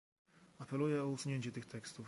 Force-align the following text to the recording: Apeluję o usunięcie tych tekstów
Apeluję 0.59 1.03
o 1.03 1.07
usunięcie 1.07 1.51
tych 1.51 1.65
tekstów 1.65 1.99